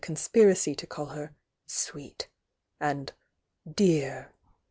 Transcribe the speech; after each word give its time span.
8P'fa«y 0.03 0.73
to 0.77 0.87
call 0.87 1.05
her 1.13 1.35
"sweet," 1.67 2.27
and 2.79 3.13
"dear" 3.71 4.33